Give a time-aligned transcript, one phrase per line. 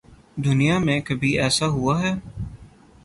[0.45, 2.13] دنیا میں کبھی ایسا ہو اہے؟